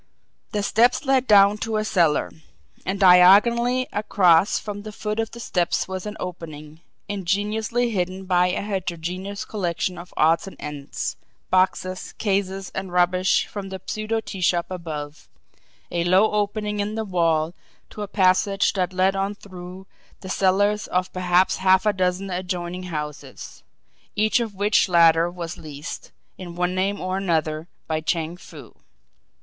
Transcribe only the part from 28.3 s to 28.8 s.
Foo.